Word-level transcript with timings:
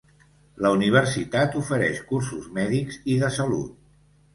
La 0.65 0.71
universitat 0.77 1.59
ofereix 1.61 2.03
cursos 2.11 2.51
mèdics 2.59 3.01
i 3.17 3.23
de 3.25 3.35
salut. 3.41 3.83